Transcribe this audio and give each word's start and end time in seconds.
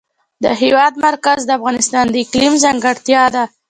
د 0.43 0.45
هېواد 0.61 0.93
مرکز 1.07 1.39
د 1.45 1.51
افغانستان 1.59 2.05
د 2.09 2.15
اقلیم 2.23 2.53
ځانګړتیا 2.63 3.23
ده. 3.35 3.43